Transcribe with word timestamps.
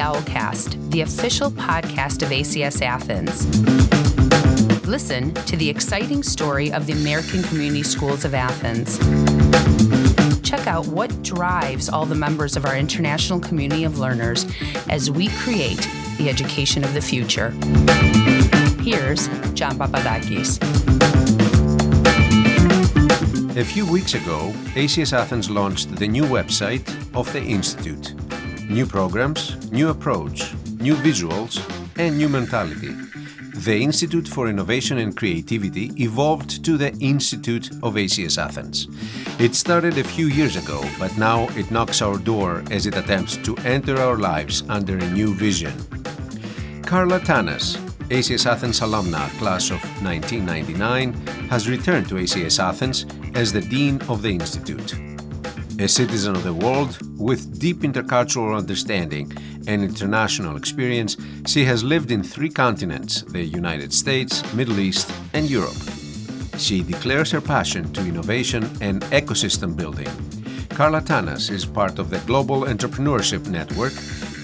Owlcast, 0.00 0.90
the 0.90 1.02
official 1.02 1.50
podcast 1.50 2.22
of 2.22 2.30
ACS 2.30 2.80
Athens. 2.82 3.46
Listen 4.86 5.32
to 5.44 5.56
the 5.56 5.68
exciting 5.68 6.22
story 6.22 6.72
of 6.72 6.86
the 6.86 6.94
American 6.94 7.42
Community 7.44 7.82
Schools 7.82 8.24
of 8.24 8.34
Athens. 8.34 8.98
Check 10.40 10.66
out 10.66 10.86
what 10.88 11.22
drives 11.22 11.88
all 11.88 12.06
the 12.06 12.14
members 12.14 12.56
of 12.56 12.64
our 12.66 12.76
international 12.76 13.38
community 13.38 13.84
of 13.84 13.98
learners 13.98 14.46
as 14.88 15.10
we 15.10 15.28
create 15.28 15.86
the 16.18 16.28
education 16.28 16.82
of 16.82 16.94
the 16.94 17.00
future. 17.00 17.50
Here's 18.82 19.28
John 19.54 19.78
Papadakis. 19.78 20.58
A 23.56 23.64
few 23.64 23.84
weeks 23.84 24.14
ago, 24.14 24.52
ACS 24.74 25.12
Athens 25.12 25.50
launched 25.50 25.94
the 25.96 26.08
new 26.08 26.24
website 26.24 26.88
of 27.14 27.30
the 27.32 27.42
Institute. 27.42 28.14
New 28.70 28.86
programs, 28.86 29.70
new 29.72 29.90
approach, 29.90 30.54
new 30.78 30.94
visuals, 30.94 31.60
and 31.98 32.16
new 32.16 32.28
mentality 32.28 32.94
the 33.64 33.82
Institute 33.82 34.26
for 34.26 34.48
Innovation 34.48 34.96
and 34.96 35.14
Creativity 35.14 35.92
evolved 36.02 36.64
to 36.64 36.78
the 36.78 36.94
Institute 37.00 37.70
of 37.82 37.94
ACS 37.94 38.38
Athens. 38.38 38.86
It 39.38 39.54
started 39.54 39.98
a 39.98 40.04
few 40.04 40.28
years 40.28 40.56
ago, 40.56 40.82
but 40.98 41.14
now 41.18 41.46
it 41.58 41.70
knocks 41.70 42.00
our 42.00 42.16
door 42.16 42.62
as 42.70 42.86
it 42.86 42.96
attempts 42.96 43.36
to 43.38 43.54
enter 43.58 43.98
our 43.98 44.16
lives 44.16 44.62
under 44.70 44.96
a 44.96 45.10
new 45.10 45.34
vision. 45.34 45.74
Carla 46.82 47.20
Tanas, 47.20 47.76
ACS 48.08 48.46
Athens 48.46 48.80
alumna 48.80 49.28
class 49.38 49.70
of 49.70 49.82
1999, 50.02 51.12
has 51.50 51.68
returned 51.68 52.08
to 52.08 52.14
ACS 52.14 52.58
Athens 52.58 53.04
as 53.34 53.52
the 53.52 53.60
Dean 53.60 54.00
of 54.08 54.22
the 54.22 54.30
Institute. 54.30 55.09
A 55.80 55.88
citizen 55.88 56.36
of 56.36 56.44
the 56.44 56.52
world 56.52 56.98
with 57.18 57.58
deep 57.58 57.78
intercultural 57.78 58.54
understanding 58.54 59.32
and 59.66 59.82
international 59.82 60.58
experience, 60.58 61.16
she 61.46 61.64
has 61.64 61.82
lived 61.82 62.10
in 62.10 62.22
three 62.22 62.50
continents 62.50 63.22
the 63.22 63.42
United 63.42 63.90
States, 63.90 64.44
Middle 64.52 64.78
East, 64.78 65.10
and 65.32 65.48
Europe. 65.48 65.80
She 66.58 66.82
declares 66.82 67.30
her 67.30 67.40
passion 67.40 67.90
to 67.94 68.06
innovation 68.06 68.64
and 68.82 69.00
ecosystem 69.04 69.74
building. 69.74 70.10
Carla 70.68 71.00
Tanas 71.00 71.50
is 71.50 71.64
part 71.64 71.98
of 71.98 72.10
the 72.10 72.18
Global 72.26 72.64
Entrepreneurship 72.64 73.46
Network, 73.48 73.94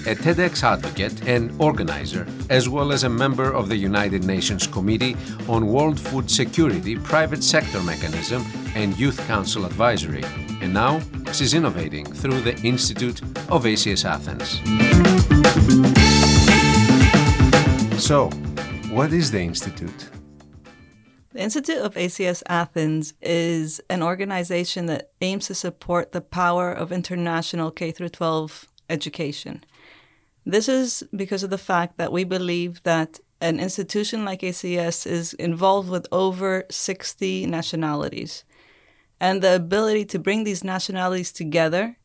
a 0.07 0.15
TEDx 0.15 0.63
advocate 0.63 1.29
and 1.29 1.53
organizer, 1.61 2.27
as 2.49 2.67
well 2.67 2.93
as 2.93 3.05
a 3.05 3.11
member 3.11 3.53
of 3.53 3.69
the 3.69 3.77
United 3.77 4.25
Nations 4.25 4.67
Committee 4.67 5.15
on 5.49 5.67
World 5.67 6.01
Food 6.01 6.31
Security 6.31 6.97
Private 6.97 7.45
Sector 7.45 7.83
Mechanism 7.83 8.43
and 8.75 8.99
Youth 8.99 9.19
Council 9.27 9.67
Advisory. 9.67 10.25
And 10.63 10.73
now 10.73 11.01
she's 11.33 11.55
innovating 11.55 12.05
through 12.07 12.41
the 12.41 12.57
Institute 12.63 13.23
of 13.51 13.65
ACS 13.65 14.05
Athens. 14.05 14.61
So, 18.03 18.31
what 18.91 19.13
is 19.13 19.31
the 19.31 19.41
Institute? 19.41 20.11
The 21.33 21.41
Institute 21.43 21.79
of 21.79 21.95
ACS 21.95 22.43
Athens 22.49 23.13
is 23.21 23.81
an 23.91 24.03
organization 24.03 24.87
that 24.87 25.11
aims 25.21 25.47
to 25.49 25.55
support 25.55 26.13
the 26.13 26.23
power 26.23 26.73
of 26.73 26.93
international 26.93 27.71
K 27.71 27.93
12 27.93 28.67
education. 28.89 29.63
This 30.47 30.69
is 30.69 31.03
because 31.15 31.43
of 31.43 31.51
the 31.51 31.59
fact 31.59 31.99
that 31.99 32.13
we 32.13 32.25
believe 32.25 32.83
that 32.85 33.21
an 33.41 33.61
institution 33.61 34.25
like 34.25 34.41
ACS 34.41 35.07
is 35.07 35.35
involved 35.35 35.91
with 35.91 36.07
over 36.11 36.65
60 36.71 37.47
nationalities 37.47 38.45
and 39.21 39.43
the 39.43 39.57
ability 39.57 40.05
to 40.07 40.19
bring 40.19 40.45
these 40.45 40.65
nationalities 40.65 41.33
together 41.33 41.97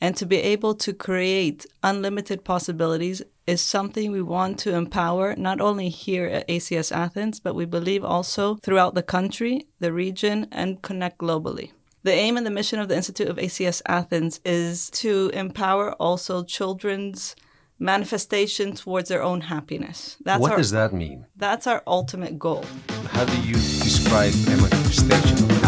and 0.00 0.16
to 0.16 0.26
be 0.26 0.36
able 0.36 0.74
to 0.74 0.92
create 0.92 1.66
unlimited 1.82 2.44
possibilities 2.44 3.22
is 3.46 3.60
something 3.60 4.10
we 4.10 4.20
want 4.20 4.58
to 4.58 4.74
empower 4.74 5.34
not 5.36 5.60
only 5.60 5.88
here 5.88 6.26
at 6.26 6.48
ACS 6.48 6.94
Athens, 6.94 7.38
but 7.40 7.54
we 7.54 7.64
believe 7.64 8.04
also 8.04 8.56
throughout 8.56 8.94
the 8.94 9.02
country, 9.02 9.66
the 9.78 9.92
region, 9.92 10.48
and 10.50 10.82
connect 10.82 11.18
globally. 11.18 11.70
The 12.02 12.12
aim 12.12 12.36
and 12.36 12.46
the 12.46 12.50
mission 12.50 12.78
of 12.78 12.88
the 12.88 12.96
Institute 12.96 13.28
of 13.28 13.36
ACS 13.36 13.82
Athens 13.86 14.40
is 14.44 14.90
to 14.90 15.30
empower 15.32 15.92
also 15.94 16.44
children's 16.44 17.34
manifestation 17.78 18.74
towards 18.74 19.08
their 19.08 19.22
own 19.22 19.42
happiness. 19.42 20.16
That's 20.24 20.40
what 20.40 20.52
our, 20.52 20.56
does 20.56 20.70
that 20.70 20.92
mean? 20.92 21.26
That's 21.36 21.66
our 21.66 21.82
ultimate 21.86 22.38
goal. 22.38 22.64
How 23.10 23.24
do 23.24 23.40
you 23.42 23.54
describe 23.54 24.32
a 24.34 24.56
manifestation 24.56 25.44
of 25.44 25.50
happiness? 25.50 25.65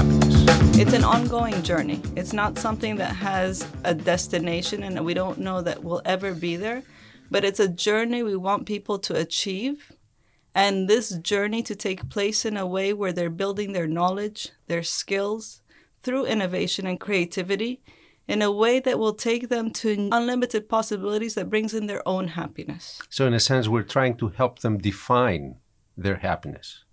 It's 0.81 0.93
an 0.93 1.05
ongoing 1.05 1.63
journey. 1.63 2.01
It's 2.17 2.33
not 2.33 2.59
something 2.59 2.97
that 2.97 3.15
has 3.17 3.67
a 3.85 3.95
destination 3.95 4.83
and 4.83 5.05
we 5.05 5.13
don't 5.13 5.39
know 5.39 5.61
that 5.61 5.83
we'll 5.83 6.03
ever 6.05 6.35
be 6.35 6.57
there, 6.57 6.83
but 7.31 7.45
it's 7.45 7.61
a 7.61 7.69
journey 7.69 8.23
we 8.23 8.37
want 8.37 8.67
people 8.67 8.99
to 9.01 9.17
achieve. 9.17 9.93
And 10.55 10.89
this 10.89 11.11
journey 11.19 11.63
to 11.65 11.77
take 11.77 12.09
place 12.09 12.45
in 12.45 12.57
a 12.57 12.67
way 12.67 12.93
where 12.93 13.13
they're 13.13 13.31
building 13.31 13.73
their 13.73 13.87
knowledge, 13.87 14.51
their 14.67 14.83
skills 14.83 15.61
through 16.03 16.27
innovation 16.27 16.87
and 16.87 16.99
creativity 16.99 17.83
in 18.27 18.43
a 18.43 18.53
way 18.53 18.79
that 18.79 18.99
will 18.99 19.15
take 19.15 19.49
them 19.49 19.71
to 19.71 20.09
unlimited 20.13 20.69
possibilities 20.69 21.35
that 21.35 21.51
brings 21.51 21.75
in 21.75 21.87
their 21.87 22.07
own 22.07 22.29
happiness. 22.29 23.01
So, 23.09 23.27
in 23.27 23.35
a 23.35 23.41
sense, 23.41 23.69
we're 23.69 23.83
trying 23.83 24.17
to 24.19 24.29
help 24.29 24.61
them 24.61 24.79
define 24.79 25.57
their 25.97 26.17
happiness. 26.17 26.85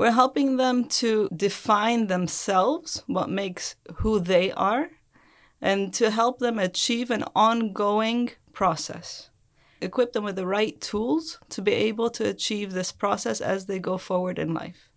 We're 0.00 0.12
helping 0.12 0.56
them 0.56 0.86
to 1.00 1.28
define 1.36 2.06
themselves, 2.06 3.02
what 3.06 3.28
makes 3.28 3.74
who 3.96 4.18
they 4.18 4.50
are, 4.52 4.88
and 5.60 5.92
to 5.92 6.10
help 6.10 6.38
them 6.38 6.58
achieve 6.58 7.10
an 7.10 7.24
ongoing 7.36 8.30
process. 8.54 9.28
Equip 9.82 10.14
them 10.14 10.24
with 10.24 10.36
the 10.36 10.46
right 10.46 10.80
tools 10.80 11.38
to 11.50 11.60
be 11.60 11.72
able 11.72 12.08
to 12.12 12.26
achieve 12.26 12.72
this 12.72 12.92
process 12.92 13.42
as 13.42 13.66
they 13.66 13.78
go 13.78 13.98
forward 13.98 14.38
in 14.38 14.54
life. 14.54 14.88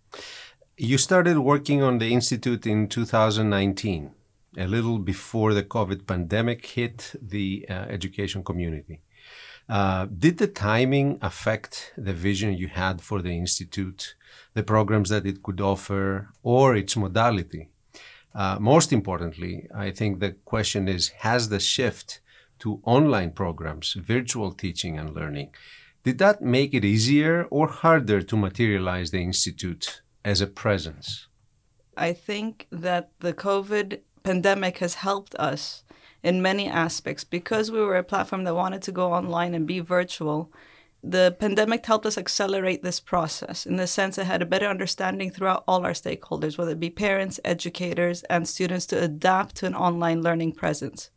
You 0.78 0.96
started 0.96 1.36
working 1.40 1.82
on 1.82 1.98
the 1.98 2.10
Institute 2.10 2.66
in 2.66 2.88
2019, 2.88 4.10
a 4.56 4.66
little 4.66 4.98
before 4.98 5.52
the 5.52 5.64
COVID 5.64 6.06
pandemic 6.06 6.64
hit 6.64 7.14
the 7.20 7.66
uh, 7.68 7.74
education 7.90 8.42
community. 8.42 9.02
Uh, 9.68 10.06
did 10.06 10.38
the 10.38 10.46
timing 10.46 11.18
affect 11.20 11.92
the 11.98 12.14
vision 12.14 12.54
you 12.54 12.68
had 12.68 13.02
for 13.02 13.20
the 13.20 13.36
Institute, 13.36 14.14
the 14.54 14.62
programs 14.62 15.08
that 15.10 15.26
it 15.26 15.42
could 15.42 15.60
offer, 15.60 16.28
or 16.42 16.76
its 16.76 16.96
modality? 16.96 17.68
Uh, 18.34 18.58
most 18.60 18.92
importantly, 18.92 19.68
I 19.74 19.90
think 19.90 20.20
the 20.20 20.32
question 20.44 20.88
is 20.88 21.08
Has 21.20 21.48
the 21.48 21.60
shift 21.60 22.20
to 22.60 22.80
online 22.84 23.32
programs, 23.32 23.94
virtual 23.94 24.52
teaching 24.52 24.98
and 24.98 25.14
learning, 25.14 25.50
did 26.02 26.18
that 26.18 26.42
make 26.42 26.74
it 26.74 26.84
easier 26.84 27.44
or 27.50 27.68
harder 27.68 28.20
to 28.22 28.36
materialize 28.36 29.10
the 29.10 29.22
Institute 29.22 30.02
as 30.24 30.40
a 30.40 30.46
presence? 30.46 31.28
I 31.96 32.12
think 32.12 32.66
that 32.70 33.10
the 33.20 33.32
COVID 33.32 34.00
pandemic 34.22 34.78
has 34.78 34.94
helped 34.94 35.34
us 35.36 35.84
in 36.24 36.42
many 36.42 36.68
aspects. 36.68 37.22
Because 37.22 37.70
we 37.70 37.80
were 37.80 37.96
a 37.96 38.02
platform 38.02 38.44
that 38.44 38.54
wanted 38.54 38.82
to 38.82 38.92
go 38.92 39.12
online 39.12 39.54
and 39.54 39.66
be 39.66 39.78
virtual, 39.78 40.50
the 41.06 41.36
pandemic 41.38 41.84
helped 41.84 42.06
us 42.06 42.16
accelerate 42.16 42.82
this 42.82 42.98
process 42.98 43.66
in 43.66 43.76
the 43.76 43.86
sense 43.86 44.16
it 44.16 44.24
had 44.24 44.40
a 44.40 44.46
better 44.46 44.66
understanding 44.66 45.30
throughout 45.30 45.62
all 45.68 45.84
our 45.84 45.92
stakeholders, 45.92 46.56
whether 46.56 46.72
it 46.72 46.80
be 46.80 46.88
parents, 46.88 47.38
educators, 47.44 48.22
and 48.24 48.48
students, 48.48 48.86
to 48.86 49.02
adapt 49.02 49.56
to 49.56 49.66
an 49.66 49.74
online 49.74 50.22
learning 50.22 50.52
presence. 50.52 51.10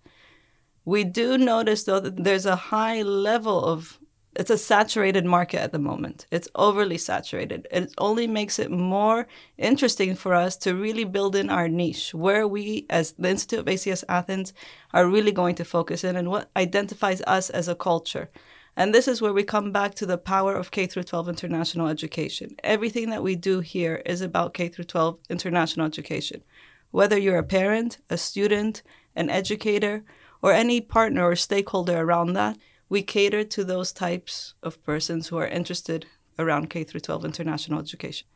We 0.83 1.05
do 1.05 1.37
notice, 1.37 1.83
though, 1.83 2.01
that 2.01 2.23
there's 2.23 2.45
a 2.45 2.55
high 2.55 3.01
level 3.01 3.63
of 3.63 3.99
it's 4.35 4.51
a 4.51 4.57
saturated 4.57 5.25
market 5.25 5.59
at 5.59 5.71
the 5.71 5.79
moment. 5.79 6.27
It's 6.29 6.47
overly 6.53 6.99
saturated. 6.99 7.67
It 7.71 7.91
only 7.97 8.27
makes 8.27 8.59
it 8.59 8.69
more 8.69 9.27
interesting 9.57 10.13
for 10.15 10.35
us 10.35 10.55
to 10.57 10.75
really 10.75 11.05
build 11.05 11.35
in 11.35 11.49
our 11.49 11.67
niche, 11.67 12.13
where 12.13 12.47
we, 12.47 12.85
as 12.87 13.13
the 13.13 13.29
Institute 13.29 13.59
of 13.59 13.65
ACS 13.65 14.03
Athens, 14.07 14.53
are 14.93 15.07
really 15.07 15.31
going 15.31 15.55
to 15.55 15.65
focus 15.65 16.03
in 16.03 16.15
and 16.15 16.29
what 16.29 16.51
identifies 16.55 17.21
us 17.23 17.49
as 17.49 17.67
a 17.67 17.73
culture. 17.73 18.29
And 18.77 18.93
this 18.93 19.07
is 19.07 19.23
where 19.23 19.33
we 19.33 19.43
come 19.43 19.71
back 19.71 19.95
to 19.95 20.05
the 20.05 20.19
power 20.19 20.55
of 20.55 20.69
K 20.69 20.85
through 20.85 21.03
12 21.03 21.29
international 21.29 21.87
education. 21.87 22.55
Everything 22.63 23.09
that 23.09 23.23
we 23.23 23.35
do 23.35 23.59
here 23.59 24.03
is 24.05 24.21
about 24.21 24.53
K 24.53 24.69
through 24.69 24.85
12 24.85 25.17
international 25.31 25.87
education. 25.87 26.43
Whether 26.91 27.17
you're 27.17 27.39
a 27.39 27.43
parent, 27.43 27.97
a 28.07 28.17
student, 28.19 28.83
an 29.15 29.31
educator, 29.31 30.03
or 30.43 30.51
any 30.51 30.79
partner 30.79 31.23
or 31.23 31.35
stakeholder 31.35 31.97
around 31.99 32.33
that, 32.33 32.59
we 32.87 33.01
cater 33.01 33.43
to 33.43 33.63
those 33.63 33.91
types 33.91 34.53
of 34.61 34.81
persons 34.83 35.29
who 35.29 35.37
are 35.37 35.47
interested 35.47 36.05
around 36.37 36.69
K 36.69 36.83
through 36.83 36.99
12 36.99 37.25
international 37.25 37.79
education. 37.79 38.27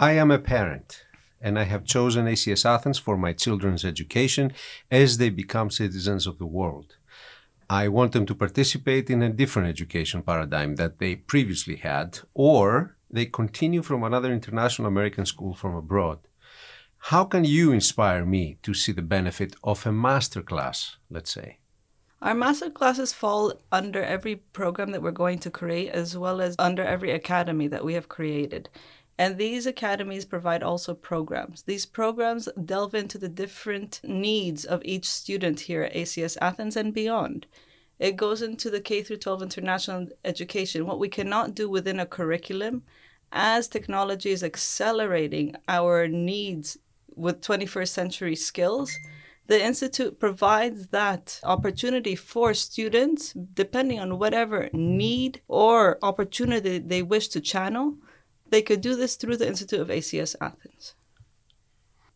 I 0.00 0.12
am 0.14 0.32
a 0.32 0.40
parent 0.40 1.04
and 1.40 1.56
I 1.56 1.62
have 1.62 1.84
chosen 1.84 2.26
ACS 2.26 2.66
Athens 2.66 2.98
for 2.98 3.16
my 3.16 3.32
children's 3.32 3.84
education 3.84 4.52
as 4.90 5.18
they 5.18 5.30
become 5.30 5.70
citizens 5.70 6.26
of 6.26 6.38
the 6.38 6.46
world. 6.46 6.96
I 7.72 7.86
want 7.86 8.10
them 8.10 8.26
to 8.26 8.34
participate 8.34 9.10
in 9.10 9.22
a 9.22 9.28
different 9.28 9.68
education 9.68 10.22
paradigm 10.22 10.74
that 10.74 10.98
they 10.98 11.14
previously 11.14 11.76
had, 11.76 12.18
or 12.34 12.96
they 13.08 13.26
continue 13.26 13.80
from 13.82 14.02
another 14.02 14.32
international 14.32 14.88
American 14.88 15.24
school 15.24 15.54
from 15.54 15.76
abroad. 15.76 16.18
How 16.98 17.22
can 17.22 17.44
you 17.44 17.70
inspire 17.70 18.26
me 18.26 18.58
to 18.64 18.74
see 18.74 18.90
the 18.90 19.02
benefit 19.02 19.54
of 19.62 19.86
a 19.86 19.92
master 19.92 20.42
class, 20.42 20.96
let's 21.08 21.30
say? 21.32 21.58
Our 22.20 22.34
master 22.34 22.70
classes 22.70 23.12
fall 23.12 23.52
under 23.70 24.02
every 24.02 24.34
program 24.34 24.90
that 24.90 25.00
we're 25.00 25.12
going 25.12 25.38
to 25.38 25.50
create, 25.50 25.90
as 25.90 26.18
well 26.18 26.40
as 26.40 26.56
under 26.58 26.82
every 26.82 27.12
academy 27.12 27.68
that 27.68 27.84
we 27.84 27.94
have 27.94 28.08
created. 28.08 28.68
And 29.20 29.36
these 29.36 29.66
academies 29.66 30.24
provide 30.24 30.62
also 30.62 30.94
programs. 30.94 31.64
These 31.64 31.84
programs 31.84 32.48
delve 32.64 32.94
into 32.94 33.18
the 33.18 33.28
different 33.28 34.00
needs 34.02 34.64
of 34.64 34.80
each 34.82 35.06
student 35.06 35.60
here 35.60 35.82
at 35.82 35.92
ACS 35.92 36.38
Athens 36.40 36.74
and 36.74 36.94
beyond. 36.94 37.46
It 37.98 38.16
goes 38.16 38.40
into 38.40 38.70
the 38.70 38.80
K 38.80 39.02
through 39.02 39.18
12 39.18 39.42
international 39.42 40.08
education, 40.24 40.86
what 40.86 40.98
we 40.98 41.10
cannot 41.10 41.54
do 41.54 41.68
within 41.68 42.00
a 42.00 42.06
curriculum 42.06 42.82
as 43.30 43.68
technology 43.68 44.30
is 44.30 44.42
accelerating 44.42 45.54
our 45.68 46.08
needs 46.08 46.78
with 47.14 47.42
21st 47.42 47.88
century 47.88 48.34
skills 48.34 48.98
the 49.50 49.64
Institute 49.64 50.20
provides 50.20 50.86
that 50.88 51.40
opportunity 51.42 52.14
for 52.14 52.54
students, 52.54 53.32
depending 53.32 53.98
on 53.98 54.20
whatever 54.20 54.70
need 54.72 55.40
or 55.48 55.98
opportunity 56.02 56.78
they 56.78 57.02
wish 57.02 57.26
to 57.30 57.40
channel. 57.40 57.96
They 58.50 58.62
could 58.62 58.80
do 58.80 58.96
this 58.96 59.16
through 59.16 59.38
the 59.38 59.48
Institute 59.48 59.80
of 59.80 59.88
ACS 59.88 60.36
Athens. 60.40 60.94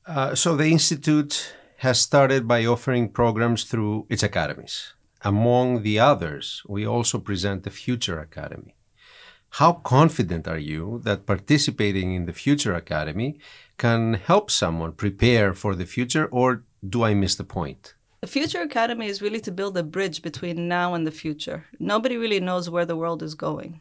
Uh, 0.07 0.35
so 0.35 0.57
the 0.57 0.69
Institute 0.69 1.55
has 1.79 2.01
started 2.01 2.47
by 2.47 2.67
offering 2.67 3.09
programs 3.09 3.65
through 3.65 4.07
its 4.11 4.23
academies. 4.23 4.95
Among 5.23 5.83
the 5.83 5.99
others, 5.99 6.63
we 6.69 6.87
also 6.87 7.19
present 7.19 7.63
the 7.63 7.71
Future 7.71 8.19
Academy. 8.19 8.75
How 9.59 9.73
confident 9.73 10.49
are 10.49 10.59
you 10.59 11.01
that 11.05 11.27
participating 11.27 12.13
in 12.13 12.27
the 12.27 12.33
Future 12.33 12.75
Academy 12.75 13.39
can 13.79 14.15
help 14.15 14.51
someone 14.51 14.93
prepare 14.93 15.55
for 15.55 15.75
the 15.75 15.87
future 15.87 16.27
or 16.27 16.65
do 16.87 17.05
I 17.05 17.15
miss 17.15 17.37
the 17.37 17.45
point? 17.45 17.95
The 18.21 18.27
Future 18.27 18.63
Academy 18.63 19.07
is 19.07 19.23
really 19.23 19.41
to 19.41 19.53
build 19.53 19.77
a 19.77 19.83
bridge 19.83 20.23
between 20.23 20.69
now 20.69 20.95
and 20.95 21.07
the 21.07 21.11
future. 21.11 21.67
Nobody 21.79 22.17
really 22.17 22.41
knows 22.41 22.69
where 22.69 22.85
the 22.87 22.97
world 22.97 23.23
is 23.23 23.35
going. 23.35 23.81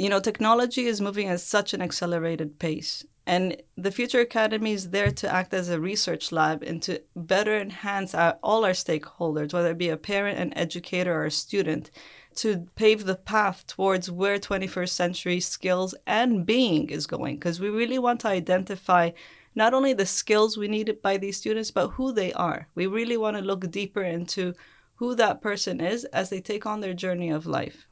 You 0.00 0.08
know, 0.08 0.18
technology 0.18 0.86
is 0.86 0.98
moving 0.98 1.28
at 1.28 1.42
such 1.42 1.74
an 1.74 1.82
accelerated 1.82 2.58
pace. 2.58 3.04
And 3.26 3.60
the 3.76 3.90
Future 3.90 4.20
Academy 4.20 4.72
is 4.72 4.88
there 4.88 5.10
to 5.10 5.30
act 5.30 5.52
as 5.52 5.68
a 5.68 5.78
research 5.78 6.32
lab 6.32 6.62
and 6.62 6.80
to 6.84 7.02
better 7.14 7.60
enhance 7.60 8.14
our, 8.14 8.38
all 8.42 8.64
our 8.64 8.70
stakeholders, 8.70 9.52
whether 9.52 9.72
it 9.72 9.76
be 9.76 9.90
a 9.90 9.98
parent, 9.98 10.38
an 10.38 10.56
educator, 10.56 11.12
or 11.12 11.26
a 11.26 11.30
student, 11.30 11.90
to 12.36 12.66
pave 12.76 13.04
the 13.04 13.14
path 13.14 13.66
towards 13.66 14.10
where 14.10 14.38
21st 14.38 14.88
century 14.88 15.38
skills 15.38 15.94
and 16.06 16.46
being 16.46 16.88
is 16.88 17.06
going. 17.06 17.34
Because 17.34 17.60
we 17.60 17.68
really 17.68 17.98
want 17.98 18.20
to 18.20 18.28
identify 18.28 19.10
not 19.54 19.74
only 19.74 19.92
the 19.92 20.06
skills 20.06 20.56
we 20.56 20.66
need 20.66 20.96
by 21.02 21.18
these 21.18 21.36
students, 21.36 21.70
but 21.70 21.88
who 21.88 22.10
they 22.10 22.32
are. 22.32 22.68
We 22.74 22.86
really 22.86 23.18
want 23.18 23.36
to 23.36 23.42
look 23.42 23.70
deeper 23.70 24.02
into 24.02 24.54
who 24.94 25.14
that 25.16 25.42
person 25.42 25.78
is 25.78 26.06
as 26.06 26.30
they 26.30 26.40
take 26.40 26.64
on 26.64 26.80
their 26.80 26.94
journey 26.94 27.28
of 27.28 27.44
life. 27.44 27.86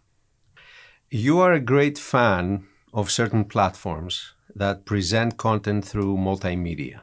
You 1.11 1.39
are 1.39 1.55
a 1.55 1.61
great 1.61 1.97
fan 1.97 2.67
of 2.93 3.11
certain 3.11 3.47
platforms 3.47 4.35
that 4.55 4.85
present 4.85 5.39
content 5.39 5.87
through 5.87 6.19
multimedia. 6.19 7.01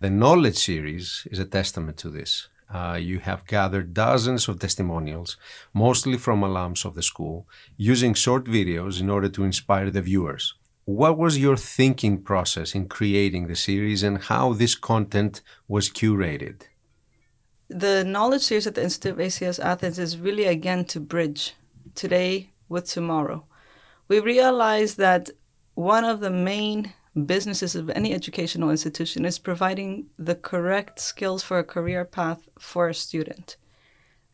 The 0.00 0.10
Knowledge 0.10 0.56
series 0.56 1.26
is 1.28 1.40
a 1.40 1.44
testament 1.44 1.96
to 1.98 2.08
this. 2.08 2.46
Uh, 2.72 2.96
you 3.02 3.18
have 3.18 3.44
gathered 3.48 3.92
dozens 3.92 4.46
of 4.46 4.60
testimonials, 4.60 5.36
mostly 5.74 6.18
from 6.18 6.42
alums 6.42 6.84
of 6.84 6.94
the 6.94 7.02
school, 7.02 7.48
using 7.76 8.14
short 8.14 8.44
videos 8.44 9.00
in 9.00 9.10
order 9.10 9.28
to 9.28 9.42
inspire 9.42 9.90
the 9.90 10.02
viewers. 10.02 10.54
What 10.84 11.18
was 11.18 11.36
your 11.36 11.56
thinking 11.56 12.22
process 12.22 12.76
in 12.76 12.86
creating 12.86 13.48
the 13.48 13.56
series 13.56 14.04
and 14.04 14.22
how 14.22 14.52
this 14.52 14.76
content 14.76 15.42
was 15.66 15.90
curated? 15.90 16.68
The 17.68 18.04
knowledge 18.04 18.42
series 18.42 18.68
at 18.68 18.76
the 18.76 18.84
Institute 18.84 19.14
of 19.14 19.18
ACS 19.18 19.58
Athens 19.58 19.98
is 19.98 20.16
really 20.16 20.44
again 20.44 20.84
to 20.84 21.00
bridge 21.00 21.54
today 21.96 22.50
with 22.68 22.86
tomorrow. 22.86 23.46
We 24.08 24.20
realize 24.20 24.96
that 24.96 25.30
one 25.74 26.04
of 26.04 26.20
the 26.20 26.30
main 26.30 26.92
businesses 27.24 27.74
of 27.74 27.90
any 27.90 28.12
educational 28.12 28.70
institution 28.70 29.24
is 29.24 29.38
providing 29.38 30.06
the 30.18 30.34
correct 30.34 31.00
skills 31.00 31.42
for 31.42 31.58
a 31.58 31.64
career 31.64 32.04
path 32.04 32.48
for 32.58 32.88
a 32.88 32.94
student. 32.94 33.56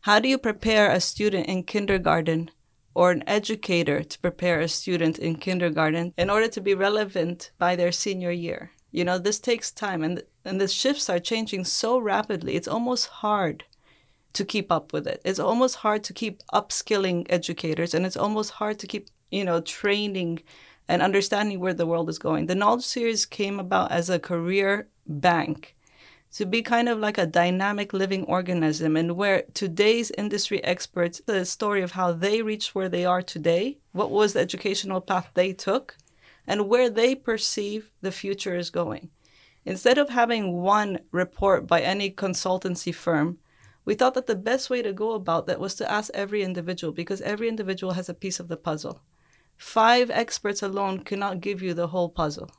How 0.01 0.19
do 0.19 0.27
you 0.27 0.37
prepare 0.37 0.91
a 0.91 0.99
student 0.99 1.47
in 1.47 1.63
kindergarten 1.63 2.51
or 2.93 3.11
an 3.11 3.23
educator 3.27 4.03
to 4.03 4.19
prepare 4.19 4.59
a 4.59 4.67
student 4.67 5.17
in 5.17 5.35
kindergarten 5.35 6.13
in 6.17 6.29
order 6.29 6.47
to 6.47 6.61
be 6.61 6.73
relevant 6.73 7.51
by 7.57 7.75
their 7.75 7.91
senior 7.91 8.31
year. 8.31 8.71
You 8.91 9.03
know, 9.03 9.17
this 9.17 9.39
takes 9.39 9.71
time 9.71 10.03
and 10.03 10.23
and 10.45 10.59
the 10.59 10.67
shifts 10.67 11.09
are 11.09 11.19
changing 11.19 11.65
so 11.65 11.97
rapidly. 11.97 12.55
It's 12.55 12.67
almost 12.67 13.07
hard 13.07 13.63
to 14.33 14.45
keep 14.45 14.71
up 14.71 14.93
with 14.93 15.07
it. 15.07 15.21
It's 15.23 15.39
almost 15.39 15.77
hard 15.77 16.03
to 16.05 16.13
keep 16.13 16.41
upskilling 16.53 17.25
educators 17.29 17.93
and 17.93 18.05
it's 18.05 18.17
almost 18.17 18.51
hard 18.51 18.79
to 18.79 18.87
keep, 18.87 19.07
you 19.31 19.45
know, 19.45 19.61
training 19.61 20.41
and 20.87 21.01
understanding 21.01 21.59
where 21.59 21.73
the 21.73 21.85
world 21.85 22.09
is 22.09 22.19
going. 22.19 22.47
The 22.47 22.55
knowledge 22.55 22.83
series 22.83 23.25
came 23.25 23.59
about 23.59 23.91
as 23.91 24.09
a 24.09 24.19
career 24.19 24.87
bank 25.07 25.75
to 26.33 26.45
be 26.47 26.63
kind 26.63 26.89
of 26.89 26.97
like 26.97 27.19
a 27.19 27.27
dynamic 27.27 27.93
living 27.93 28.23
organism 28.23 28.97
and 28.97 29.15
where 29.15 29.43
today's 29.53 30.11
industry 30.17 30.63
experts 30.63 31.21
the 31.25 31.45
story 31.45 31.81
of 31.81 31.91
how 31.91 32.11
they 32.11 32.41
reached 32.41 32.73
where 32.73 32.89
they 32.89 33.05
are 33.05 33.21
today 33.21 33.77
what 33.91 34.09
was 34.09 34.33
the 34.33 34.39
educational 34.39 34.99
path 34.99 35.29
they 35.35 35.53
took 35.53 35.95
and 36.47 36.67
where 36.67 36.89
they 36.89 37.13
perceive 37.13 37.91
the 38.01 38.11
future 38.11 38.55
is 38.55 38.69
going 38.69 39.09
instead 39.63 39.97
of 39.97 40.09
having 40.09 40.61
one 40.61 40.99
report 41.11 41.67
by 41.67 41.81
any 41.81 42.09
consultancy 42.09 42.93
firm 42.93 43.37
we 43.85 43.93
thought 43.93 44.13
that 44.13 44.27
the 44.27 44.35
best 44.35 44.69
way 44.69 44.81
to 44.81 44.93
go 44.93 45.11
about 45.11 45.47
that 45.47 45.59
was 45.59 45.75
to 45.75 45.91
ask 45.91 46.09
every 46.13 46.43
individual 46.43 46.93
because 46.93 47.21
every 47.21 47.47
individual 47.47 47.93
has 47.93 48.09
a 48.09 48.13
piece 48.13 48.39
of 48.39 48.47
the 48.47 48.57
puzzle 48.57 49.01
five 49.57 50.09
experts 50.09 50.63
alone 50.63 50.99
cannot 50.99 51.41
give 51.41 51.61
you 51.61 51.73
the 51.73 51.87
whole 51.87 52.09
puzzle 52.09 52.49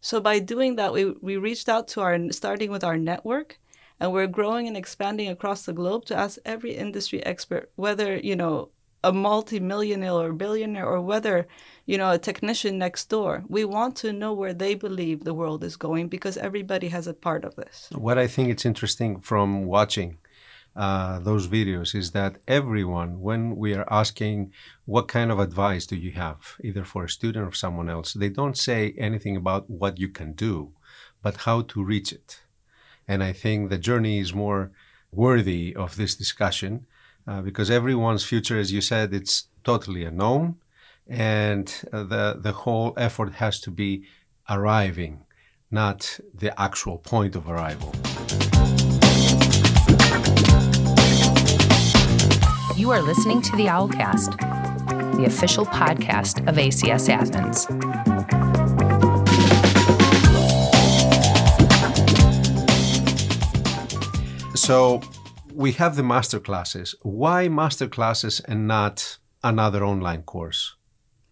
so 0.00 0.20
by 0.20 0.38
doing 0.38 0.76
that, 0.76 0.92
we, 0.92 1.10
we 1.20 1.36
reached 1.36 1.68
out 1.68 1.88
to 1.88 2.00
our, 2.00 2.30
starting 2.30 2.70
with 2.70 2.84
our 2.84 2.96
network, 2.96 3.58
and 3.98 4.12
we're 4.12 4.28
growing 4.28 4.68
and 4.68 4.76
expanding 4.76 5.28
across 5.28 5.64
the 5.64 5.72
globe 5.72 6.04
to 6.04 6.16
ask 6.16 6.38
every 6.44 6.76
industry 6.76 7.26
expert, 7.26 7.72
whether, 7.74 8.16
you 8.16 8.36
know, 8.36 8.68
a 9.02 9.12
multi-millionaire 9.12 10.12
or 10.12 10.32
billionaire 10.32 10.86
or 10.86 11.00
whether, 11.00 11.48
you 11.86 11.98
know, 11.98 12.12
a 12.12 12.18
technician 12.18 12.78
next 12.78 13.08
door. 13.08 13.44
We 13.48 13.64
want 13.64 13.96
to 13.96 14.12
know 14.12 14.32
where 14.32 14.54
they 14.54 14.74
believe 14.74 15.24
the 15.24 15.34
world 15.34 15.64
is 15.64 15.76
going 15.76 16.06
because 16.06 16.36
everybody 16.36 16.86
has 16.88 17.08
a 17.08 17.14
part 17.14 17.44
of 17.44 17.56
this. 17.56 17.88
What 17.92 18.16
I 18.16 18.28
think 18.28 18.50
it's 18.50 18.64
interesting 18.64 19.20
from 19.20 19.66
watching 19.66 20.18
uh, 20.76 21.18
those 21.20 21.48
videos 21.48 21.94
is 21.94 22.10
that 22.10 22.36
everyone, 22.46 23.20
when 23.20 23.56
we 23.56 23.72
are 23.74 23.90
asking 23.90 24.52
what 24.84 25.08
kind 25.08 25.32
of 25.32 25.38
advice 25.38 25.86
do 25.86 25.96
you 25.96 26.12
have, 26.12 26.56
either 26.62 26.84
for 26.84 27.04
a 27.04 27.08
student 27.08 27.48
or 27.48 27.52
someone 27.52 27.88
else, 27.88 28.12
they 28.12 28.28
don't 28.28 28.58
say 28.58 28.94
anything 28.98 29.36
about 29.36 29.70
what 29.70 29.98
you 29.98 30.08
can 30.08 30.32
do, 30.34 30.72
but 31.22 31.38
how 31.38 31.62
to 31.62 31.82
reach 31.82 32.12
it. 32.12 32.42
And 33.08 33.22
I 33.24 33.32
think 33.32 33.70
the 33.70 33.78
journey 33.78 34.18
is 34.18 34.34
more 34.34 34.70
worthy 35.10 35.74
of 35.74 35.96
this 35.96 36.14
discussion 36.14 36.86
uh, 37.26 37.40
because 37.40 37.70
everyone's 37.70 38.24
future, 38.24 38.58
as 38.58 38.70
you 38.70 38.82
said, 38.82 39.14
it's 39.14 39.48
totally 39.64 40.04
unknown, 40.04 40.56
and 41.08 41.72
uh, 41.92 42.02
the 42.02 42.38
the 42.38 42.52
whole 42.52 42.92
effort 42.96 43.34
has 43.34 43.60
to 43.60 43.70
be 43.70 44.04
arriving, 44.48 45.24
not 45.70 46.20
the 46.34 46.60
actual 46.60 46.98
point 46.98 47.34
of 47.34 47.48
arrival. 47.48 47.92
You 52.76 52.90
are 52.90 53.02
listening 53.02 53.42
to 53.42 53.56
the 53.56 53.66
Owlcast, 53.66 54.36
the 55.16 55.24
official 55.24 55.66
podcast 55.66 56.46
of 56.48 56.56
ACS 56.56 57.08
Athens. 57.08 57.66
So 64.54 65.00
we 65.54 65.72
have 65.72 65.96
the 65.96 66.02
master 66.02 66.38
classes. 66.38 66.94
Why 67.02 67.48
master 67.48 67.88
classes 67.88 68.40
and 68.40 68.68
not 68.68 69.18
another 69.42 69.84
online 69.84 70.22
course? 70.22 70.76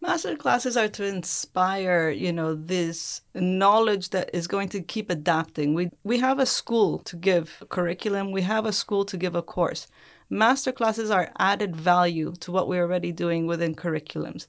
Master 0.06 0.36
classes 0.36 0.76
are 0.76 0.88
to 0.88 1.04
inspire, 1.06 2.10
you 2.10 2.30
know, 2.30 2.54
this 2.54 3.22
knowledge 3.34 4.10
that 4.10 4.28
is 4.34 4.46
going 4.46 4.68
to 4.68 4.82
keep 4.82 5.08
adapting. 5.08 5.72
We 5.72 5.88
we 6.02 6.18
have 6.18 6.38
a 6.38 6.44
school 6.44 6.98
to 6.98 7.16
give 7.16 7.56
a 7.62 7.64
curriculum, 7.64 8.30
we 8.30 8.42
have 8.42 8.66
a 8.66 8.72
school 8.72 9.06
to 9.06 9.16
give 9.16 9.34
a 9.34 9.40
course. 9.40 9.86
Master 10.28 10.72
classes 10.72 11.10
are 11.10 11.32
added 11.38 11.74
value 11.74 12.34
to 12.40 12.52
what 12.52 12.68
we're 12.68 12.82
already 12.82 13.12
doing 13.12 13.46
within 13.46 13.74
curriculums, 13.74 14.46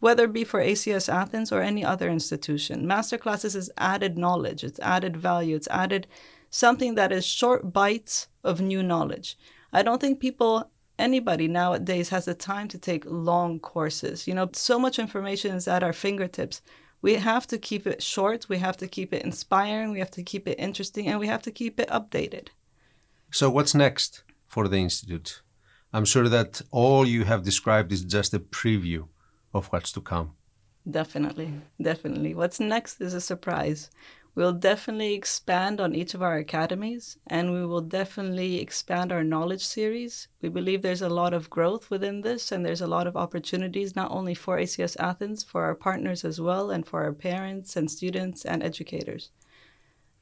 whether 0.00 0.24
it 0.24 0.32
be 0.32 0.42
for 0.42 0.60
ACS 0.60 1.08
Athens 1.08 1.52
or 1.52 1.62
any 1.62 1.84
other 1.84 2.08
institution. 2.08 2.84
Masterclasses 2.84 3.54
is 3.54 3.70
added 3.78 4.18
knowledge, 4.18 4.64
it's 4.64 4.80
added 4.80 5.16
value, 5.16 5.54
it's 5.54 5.68
added 5.68 6.08
something 6.50 6.96
that 6.96 7.12
is 7.12 7.24
short 7.24 7.72
bites 7.72 8.26
of 8.42 8.60
new 8.60 8.82
knowledge. 8.82 9.38
I 9.72 9.84
don't 9.84 10.00
think 10.00 10.18
people 10.18 10.68
anybody 10.98 11.48
nowadays 11.48 12.08
has 12.10 12.24
the 12.24 12.34
time 12.34 12.68
to 12.68 12.78
take 12.78 13.04
long 13.06 13.60
courses. 13.60 14.26
You 14.26 14.34
know, 14.34 14.48
so 14.52 14.78
much 14.78 14.98
information 14.98 15.54
is 15.54 15.68
at 15.68 15.82
our 15.82 15.92
fingertips. 15.92 16.62
We 17.02 17.14
have 17.14 17.46
to 17.48 17.58
keep 17.58 17.86
it 17.86 18.02
short, 18.02 18.48
we 18.48 18.58
have 18.58 18.76
to 18.78 18.88
keep 18.88 19.12
it 19.12 19.22
inspiring, 19.22 19.90
we 19.92 19.98
have 19.98 20.10
to 20.12 20.22
keep 20.22 20.48
it 20.48 20.58
interesting, 20.58 21.06
and 21.06 21.20
we 21.20 21.26
have 21.26 21.42
to 21.42 21.50
keep 21.50 21.78
it 21.78 21.88
updated. 21.88 22.48
So, 23.30 23.50
what's 23.50 23.74
next? 23.74 24.24
for 24.46 24.68
the 24.68 24.78
Institute. 24.78 25.42
I'm 25.92 26.04
sure 26.04 26.28
that 26.28 26.62
all 26.70 27.06
you 27.06 27.24
have 27.24 27.42
described 27.42 27.92
is 27.92 28.02
just 28.04 28.34
a 28.34 28.40
preview 28.40 29.08
of 29.52 29.66
what's 29.66 29.92
to 29.92 30.00
come. 30.00 30.32
Definitely, 30.88 31.50
definitely. 31.80 32.34
What's 32.34 32.60
next 32.60 33.00
is 33.00 33.12
a 33.14 33.20
surprise. 33.20 33.90
We'll 34.36 34.52
definitely 34.52 35.14
expand 35.14 35.80
on 35.80 35.94
each 35.94 36.12
of 36.12 36.20
our 36.20 36.36
academies 36.36 37.16
and 37.26 37.54
we 37.54 37.64
will 37.64 37.80
definitely 37.80 38.60
expand 38.60 39.10
our 39.10 39.24
knowledge 39.24 39.64
series. 39.64 40.28
We 40.42 40.50
believe 40.50 40.82
there's 40.82 41.00
a 41.00 41.08
lot 41.08 41.32
of 41.32 41.48
growth 41.48 41.88
within 41.88 42.20
this 42.20 42.52
and 42.52 42.64
there's 42.64 42.82
a 42.82 42.86
lot 42.86 43.06
of 43.06 43.16
opportunities 43.16 43.96
not 43.96 44.10
only 44.10 44.34
for 44.34 44.58
ACS 44.58 44.94
Athens, 45.00 45.42
for 45.42 45.64
our 45.64 45.74
partners 45.74 46.22
as 46.22 46.38
well, 46.38 46.70
and 46.70 46.86
for 46.86 47.02
our 47.02 47.14
parents 47.14 47.76
and 47.76 47.90
students 47.90 48.44
and 48.44 48.62
educators. 48.62 49.30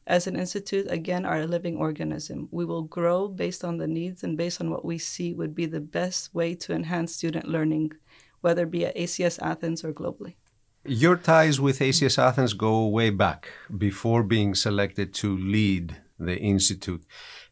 As 0.06 0.28
an 0.28 0.36
institute, 0.36 0.86
again, 0.88 1.26
are 1.26 1.40
a 1.40 1.46
living 1.48 1.76
organism. 1.76 2.48
We 2.52 2.64
will 2.64 2.82
grow 2.82 3.26
based 3.26 3.64
on 3.64 3.78
the 3.78 3.88
needs 3.88 4.22
and 4.22 4.36
based 4.36 4.60
on 4.60 4.70
what 4.70 4.84
we 4.84 4.96
see 4.96 5.34
would 5.34 5.56
be 5.56 5.66
the 5.66 5.80
best 5.80 6.32
way 6.32 6.54
to 6.54 6.72
enhance 6.72 7.16
student 7.16 7.48
learning, 7.48 7.94
whether 8.42 8.62
it 8.62 8.70
be 8.70 8.86
at 8.86 8.96
ACS 8.96 9.42
Athens 9.42 9.84
or 9.84 9.92
globally. 9.92 10.36
Your 10.86 11.16
ties 11.16 11.58
with 11.58 11.78
ACS 11.78 12.18
Athens 12.18 12.52
go 12.52 12.86
way 12.86 13.08
back 13.08 13.48
before 13.78 14.22
being 14.22 14.54
selected 14.54 15.14
to 15.14 15.34
lead 15.34 15.96
the 16.18 16.38
Institute. 16.38 17.06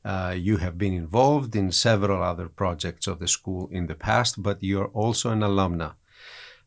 Uh, 0.05 0.35
you 0.37 0.59
have 0.59 0.77
been 0.77 0.93
involved 0.93 1.57
in 1.57 1.73
several 1.73 2.23
other 2.23 2.51
projects 2.51 3.07
of 3.07 3.21
the 3.21 3.29
school 3.29 3.71
in 3.73 3.87
the 3.87 3.95
past, 3.95 4.43
but 4.43 4.63
you're 4.63 4.89
also 4.89 5.31
an 5.31 5.41
alumna. 5.41 5.95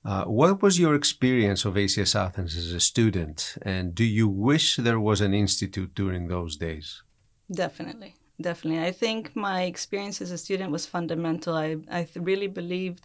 Uh, 0.03 0.23
what 0.23 0.63
was 0.63 0.79
your 0.79 0.95
experience 0.95 1.65
of 1.65 1.75
ACS 1.75 2.15
Athens 2.15 2.57
as 2.57 2.73
a 2.73 2.79
student, 2.79 3.57
and 3.61 3.93
do 3.93 4.03
you 4.03 4.27
wish 4.27 4.77
there 4.77 4.99
was 4.99 5.21
an 5.21 5.35
institute 5.35 5.93
during 5.93 6.29
those 6.29 6.57
days? 6.57 7.03
Definitely, 7.51 8.15
definitely. 8.41 8.83
I 8.83 8.91
think 8.91 9.35
my 9.35 9.63
experience 9.63 10.19
as 10.19 10.31
a 10.31 10.37
student 10.39 10.71
was 10.71 10.87
fundamental. 10.87 11.53
I, 11.53 11.77
I 11.91 12.07
really 12.15 12.47
believed 12.47 13.01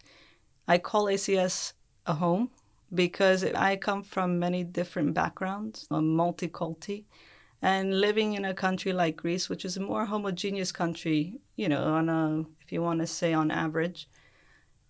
I 0.66 0.78
call 0.78 1.04
ACS 1.06 1.74
a 2.06 2.14
home 2.14 2.50
because 2.94 3.44
I 3.44 3.76
come 3.76 4.02
from 4.02 4.38
many 4.38 4.64
different 4.64 5.14
backgrounds, 5.14 5.87
a 5.90 5.94
multiculti, 5.94 7.04
and 7.62 8.00
living 8.00 8.35
in 8.35 8.44
a 8.44 8.54
country 8.54 8.92
like 8.92 9.16
Greece, 9.16 9.49
which 9.49 9.64
is 9.64 9.76
a 9.76 9.80
more 9.80 10.06
homogeneous 10.06 10.73
country, 10.73 11.40
you 11.56 11.68
know, 11.68 11.85
on 11.85 12.09
a 12.09 12.44
if 12.62 12.73
you 12.73 12.82
want 12.82 13.00
to 13.00 13.06
say 13.06 13.32
on 13.32 13.50
average, 13.50 14.09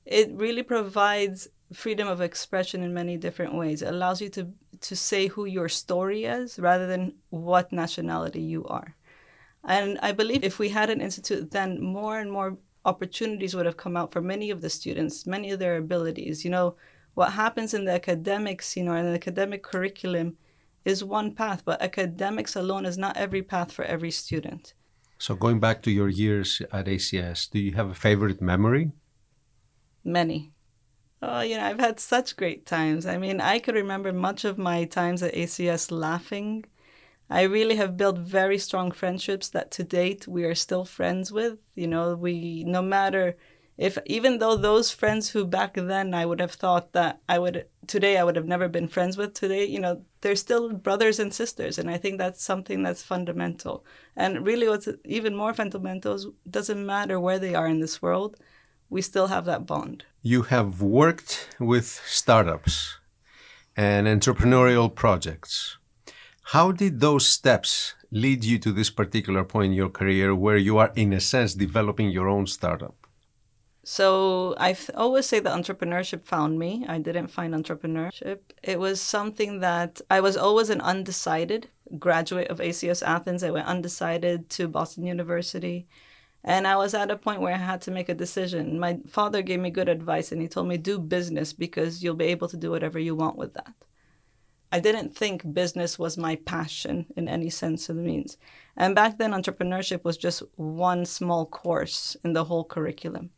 it 0.05 0.31
really 0.33 0.63
provides 0.63 1.49
freedom 1.73 2.09
of 2.09 2.21
expression 2.21 2.83
in 2.83 2.95
many 2.95 3.17
different 3.17 3.55
ways. 3.55 3.83
It 3.83 3.89
allows 3.89 4.21
you 4.21 4.29
to 4.31 4.53
to 4.81 4.97
say 4.97 5.27
who 5.27 5.45
your 5.45 5.69
story 5.69 6.25
is 6.25 6.59
rather 6.59 6.87
than 6.87 7.15
what 7.31 7.73
nationality 7.73 8.41
you 8.41 8.65
are. 8.67 8.97
And 9.65 9.99
I 10.01 10.13
believe 10.13 10.43
if 10.43 10.59
we 10.59 10.71
had 10.71 10.89
an 10.91 11.01
institute, 11.01 11.51
then 11.51 11.83
more 11.83 12.19
and 12.19 12.33
more 12.33 12.57
opportunities 12.85 13.55
would 13.55 13.67
have 13.67 13.77
come 13.77 13.97
out 13.97 14.11
for 14.13 14.23
many 14.23 14.51
of 14.51 14.63
the 14.63 14.71
students, 14.71 15.27
many 15.27 15.51
of 15.51 15.59
their 15.59 15.77
abilities. 15.77 16.45
You 16.45 16.51
know, 16.51 16.77
what 17.15 17.33
happens 17.33 17.75
in 17.75 17.85
the 17.85 17.93
academics, 17.93 18.77
you 18.77 18.85
know, 18.85 18.95
in 18.95 19.07
the 19.07 19.15
academic 19.15 19.63
curriculum 19.63 20.37
is 20.85 21.05
one 21.05 21.35
path, 21.35 21.63
but 21.65 21.83
academics 21.83 22.57
alone 22.57 22.87
is 22.87 22.97
not 22.97 23.17
every 23.17 23.43
path 23.43 23.73
for 23.73 23.85
every 23.85 24.11
student. 24.11 24.75
So, 25.19 25.35
going 25.35 25.61
back 25.61 25.83
to 25.83 25.91
your 25.91 26.09
years 26.09 26.63
at 26.73 26.87
ACS, 26.87 27.51
do 27.51 27.59
you 27.59 27.73
have 27.73 27.91
a 27.91 27.95
favorite 27.95 28.41
memory? 28.41 28.93
Many. 30.03 30.53
Oh, 31.23 31.43
you 31.43 31.59
know, 31.59 31.65
I've 31.65 31.79
had 31.79 32.01
such 32.01 32.37
great 32.37 32.65
times. 32.65 33.05
I 33.05 33.19
mean, 33.19 33.41
I 33.43 33.59
could 33.59 33.75
remember 33.75 34.13
much 34.13 34.47
of 34.47 34.57
my 34.57 34.85
times 34.85 35.23
at 35.23 35.35
ACS 35.35 35.91
laughing. 35.91 36.65
I 37.29 37.43
really 37.43 37.77
have 37.77 37.99
built 37.99 38.19
very 38.19 38.57
strong 38.57 38.91
friendships 38.91 39.51
that 39.51 39.71
to 39.73 39.85
date 39.85 40.27
we 40.27 40.45
are 40.45 40.55
still 40.55 40.87
friends 40.87 41.31
with. 41.31 41.59
You 41.75 41.89
know, 41.89 42.15
we, 42.15 42.65
no 42.65 42.81
matter 42.81 43.37
if 43.81 43.97
even 44.05 44.39
though 44.39 44.57
those 44.57 44.91
friends 44.91 45.31
who 45.31 45.47
back 45.47 45.75
then 45.75 46.13
I 46.13 46.27
would 46.27 46.39
have 46.39 46.53
thought 46.53 46.93
that 46.93 47.23
I 47.27 47.39
would 47.39 47.65
today 47.87 48.19
I 48.19 48.25
would 48.25 48.37
have 48.37 48.47
never 48.47 48.69
been 48.69 48.89
friends 48.89 49.17
with 49.17 49.33
today, 49.33 49.65
you 49.65 49.81
know, 49.81 50.03
they're 50.21 50.37
still 50.37 50.75
brothers 50.75 51.19
and 51.19 51.33
sisters, 51.33 51.79
and 51.79 51.91
I 51.91 51.97
think 51.97 52.19
that's 52.19 52.45
something 52.45 52.83
that's 52.83 53.03
fundamental. 53.03 53.83
And 54.15 54.47
really, 54.47 54.69
what's 54.69 54.87
even 55.07 55.35
more 55.35 55.55
fundamental 55.55 56.13
is 56.15 56.27
doesn't 56.49 56.85
matter 56.85 57.19
where 57.19 57.39
they 57.39 57.55
are 57.55 57.67
in 57.67 57.81
this 57.81 58.03
world, 58.03 58.37
we 58.91 59.01
still 59.01 59.29
have 59.29 59.47
that 59.47 59.65
bond. 59.65 60.05
You 60.21 60.43
have 60.43 60.83
worked 60.83 61.49
with 61.59 61.87
startups 62.05 62.99
and 63.75 64.07
entrepreneurial 64.07 64.95
projects. 64.95 65.79
How 66.53 66.71
did 66.71 67.01
those 67.01 67.27
steps 67.27 67.95
lead 68.11 68.45
you 68.45 68.59
to 68.59 68.73
this 68.73 68.91
particular 68.91 69.43
point 69.43 69.71
in 69.71 69.73
your 69.73 69.89
career 69.89 70.35
where 70.35 70.59
you 70.59 70.77
are, 70.77 70.93
in 70.95 71.15
a 71.15 71.21
sense, 71.21 71.55
developing 71.55 72.11
your 72.11 72.29
own 72.29 72.47
startup? 72.47 73.00
So 73.83 74.55
I 74.59 74.77
always 74.95 75.27
say 75.27 75.41
that 75.41 75.57
entrepreneurship 75.57 76.23
found 76.25 76.59
me. 76.59 76.85
I 76.87 76.99
didn't 76.99 77.29
find 77.29 77.55
entrepreneurship. 77.55 78.41
It 78.63 78.79
was 78.79 79.01
something 79.01 79.61
that 79.61 80.01
I 80.11 80.21
was 80.21 80.37
always 80.37 80.69
an 80.69 80.83
undecided 80.83 81.69
graduate 81.99 82.49
of 82.49 82.59
ACS 82.59 83.03
Athens. 83.03 83.43
I 83.43 83.51
went 83.51 83.67
undecided 83.67 84.51
to 84.51 84.69
Boston 84.69 85.07
University. 85.07 85.87
And 86.45 86.67
I 86.67 86.77
was 86.77 86.95
at 86.95 87.11
a 87.11 87.17
point 87.17 87.41
where 87.41 87.55
I 87.55 87.59
had 87.59 87.83
to 87.83 87.91
make 87.91 88.09
a 88.09 88.15
decision. 88.15 88.79
My 88.79 88.99
father 89.09 89.43
gave 89.43 89.61
me 89.61 89.71
good 89.71 89.89
advice 89.89 90.31
and 90.33 90.41
he 90.41 90.49
told 90.49 90.69
me, 90.69 90.77
do 90.77 90.99
business 90.99 91.53
because 91.53 92.03
you'll 92.03 92.15
be 92.15 92.27
able 92.27 92.49
to 92.49 92.57
do 92.57 92.71
whatever 92.71 92.99
you 92.99 93.15
want 93.15 93.37
with 93.37 93.55
that. 93.55 93.75
I 94.73 94.81
didn't 94.81 95.17
think 95.17 95.53
business 95.53 95.99
was 95.99 96.17
my 96.17 96.37
passion 96.37 97.07
in 97.17 97.29
any 97.29 97.51
sense 97.51 97.89
of 97.89 97.97
the 97.97 98.03
means. 98.03 98.39
And 98.77 98.95
back 98.95 99.19
then, 99.19 99.33
entrepreneurship 99.33 100.05
was 100.05 100.17
just 100.17 100.43
one 100.57 101.05
small 101.05 101.45
course 101.45 102.17
in 102.23 102.35
the 102.35 102.45
whole 102.45 102.65
curriculum. 102.65 103.31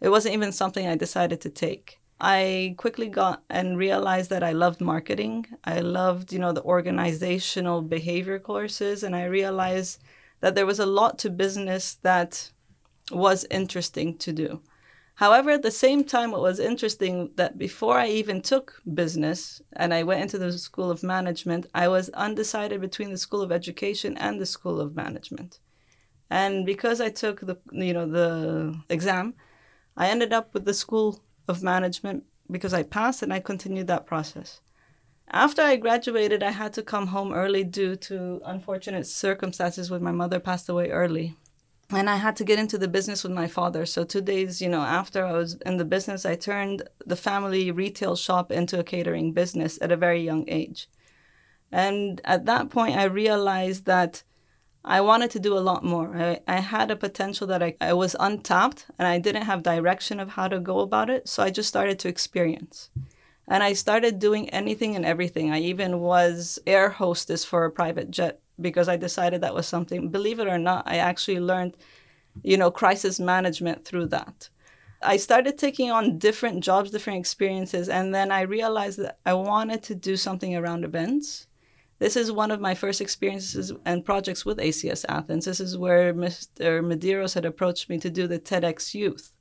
It 0.00 0.10
wasn't 0.10 0.34
even 0.34 0.52
something 0.52 0.86
I 0.86 0.96
decided 0.96 1.40
to 1.42 1.50
take. 1.50 1.98
I 2.20 2.74
quickly 2.78 3.08
got 3.08 3.42
and 3.48 3.78
realized 3.78 4.30
that 4.30 4.42
I 4.42 4.52
loved 4.52 4.80
marketing. 4.80 5.46
I 5.64 5.80
loved, 5.80 6.32
you 6.32 6.38
know, 6.38 6.52
the 6.52 6.62
organizational 6.62 7.82
behavior 7.82 8.38
courses 8.38 9.02
and 9.02 9.14
I 9.14 9.24
realized 9.24 10.02
that 10.40 10.54
there 10.54 10.66
was 10.66 10.80
a 10.80 10.86
lot 10.86 11.18
to 11.20 11.30
business 11.30 11.94
that 12.02 12.50
was 13.10 13.46
interesting 13.50 14.18
to 14.18 14.32
do. 14.32 14.60
However, 15.14 15.50
at 15.50 15.62
the 15.62 15.72
same 15.72 16.04
time, 16.04 16.32
it 16.32 16.38
was 16.38 16.60
interesting 16.60 17.32
that 17.34 17.58
before 17.58 17.98
I 17.98 18.06
even 18.06 18.40
took 18.40 18.80
business 18.94 19.60
and 19.72 19.92
I 19.92 20.04
went 20.04 20.22
into 20.22 20.38
the 20.38 20.52
School 20.52 20.92
of 20.92 21.02
Management, 21.02 21.66
I 21.74 21.88
was 21.88 22.08
undecided 22.10 22.80
between 22.80 23.10
the 23.10 23.18
School 23.18 23.42
of 23.42 23.50
Education 23.50 24.16
and 24.16 24.40
the 24.40 24.46
School 24.46 24.80
of 24.80 24.94
Management. 24.94 25.58
And 26.30 26.64
because 26.64 27.00
I 27.00 27.10
took 27.10 27.40
the 27.40 27.56
you 27.72 27.92
know 27.94 28.06
the 28.06 28.78
exam, 28.90 29.34
I 29.98 30.08
ended 30.10 30.32
up 30.32 30.54
with 30.54 30.64
the 30.64 30.72
School 30.72 31.20
of 31.48 31.62
Management 31.62 32.22
because 32.48 32.72
I 32.72 32.84
passed 32.84 33.20
and 33.20 33.32
I 33.32 33.40
continued 33.40 33.88
that 33.88 34.06
process. 34.06 34.60
After 35.30 35.60
I 35.60 35.74
graduated, 35.74 36.42
I 36.42 36.52
had 36.52 36.72
to 36.74 36.82
come 36.82 37.08
home 37.08 37.32
early 37.32 37.64
due 37.64 37.96
to 37.96 38.40
unfortunate 38.46 39.08
circumstances 39.08 39.90
when 39.90 40.02
my 40.02 40.12
mother 40.12 40.38
passed 40.38 40.68
away 40.68 40.90
early. 40.90 41.36
And 41.90 42.08
I 42.08 42.16
had 42.16 42.36
to 42.36 42.44
get 42.44 42.60
into 42.60 42.78
the 42.78 42.86
business 42.86 43.24
with 43.24 43.32
my 43.32 43.48
father. 43.48 43.84
So, 43.86 44.04
two 44.04 44.20
days, 44.20 44.62
you 44.62 44.68
know, 44.68 44.82
after 44.82 45.26
I 45.26 45.32
was 45.32 45.54
in 45.66 45.78
the 45.78 45.84
business, 45.84 46.24
I 46.24 46.36
turned 46.36 46.82
the 47.04 47.16
family 47.16 47.70
retail 47.72 48.14
shop 48.14 48.52
into 48.52 48.78
a 48.78 48.84
catering 48.84 49.32
business 49.32 49.78
at 49.82 49.90
a 49.90 49.96
very 49.96 50.22
young 50.22 50.44
age. 50.48 50.88
And 51.72 52.20
at 52.24 52.44
that 52.46 52.70
point, 52.70 52.96
I 52.96 53.04
realized 53.04 53.84
that 53.86 54.22
I 54.88 55.02
wanted 55.02 55.30
to 55.32 55.38
do 55.38 55.56
a 55.56 55.60
lot 55.60 55.84
more. 55.84 56.16
I, 56.16 56.40
I 56.48 56.60
had 56.60 56.90
a 56.90 56.96
potential 56.96 57.46
that 57.48 57.62
I, 57.62 57.76
I 57.78 57.92
was 57.92 58.16
untapped 58.18 58.86
and 58.98 59.06
I 59.06 59.18
didn't 59.18 59.42
have 59.42 59.62
direction 59.62 60.18
of 60.18 60.30
how 60.30 60.48
to 60.48 60.58
go 60.58 60.80
about 60.80 61.10
it. 61.10 61.28
So 61.28 61.42
I 61.42 61.50
just 61.50 61.68
started 61.68 61.98
to 61.98 62.08
experience. 62.08 62.88
And 63.46 63.62
I 63.62 63.74
started 63.74 64.18
doing 64.18 64.48
anything 64.48 64.96
and 64.96 65.04
everything. 65.04 65.50
I 65.50 65.60
even 65.60 66.00
was 66.00 66.58
air 66.66 66.88
hostess 66.88 67.44
for 67.44 67.66
a 67.66 67.70
private 67.70 68.10
jet 68.10 68.40
because 68.58 68.88
I 68.88 68.96
decided 68.96 69.42
that 69.42 69.54
was 69.54 69.66
something, 69.66 70.08
believe 70.08 70.40
it 70.40 70.48
or 70.48 70.58
not, 70.58 70.84
I 70.86 70.96
actually 70.96 71.40
learned, 71.40 71.76
you 72.42 72.56
know, 72.56 72.70
crisis 72.70 73.20
management 73.20 73.84
through 73.84 74.06
that. 74.06 74.48
I 75.02 75.18
started 75.18 75.58
taking 75.58 75.90
on 75.90 76.18
different 76.18 76.64
jobs, 76.64 76.90
different 76.90 77.18
experiences, 77.18 77.90
and 77.90 78.14
then 78.14 78.32
I 78.32 78.40
realized 78.40 78.98
that 79.00 79.18
I 79.26 79.34
wanted 79.34 79.82
to 79.84 79.94
do 79.94 80.16
something 80.16 80.56
around 80.56 80.84
events. 80.84 81.46
This 81.98 82.16
is 82.16 82.30
one 82.30 82.50
of 82.52 82.60
my 82.60 82.74
first 82.74 83.00
experiences 83.00 83.72
and 83.84 84.04
projects 84.04 84.44
with 84.44 84.58
ACS 84.58 85.04
Athens. 85.08 85.46
This 85.46 85.58
is 85.58 85.76
where 85.76 86.14
Mr. 86.14 86.80
Medeiros 86.80 87.34
had 87.34 87.44
approached 87.44 87.88
me 87.88 87.98
to 87.98 88.10
do 88.10 88.28
the 88.28 88.38
TEDx 88.38 88.94
Youth. 88.94 89.32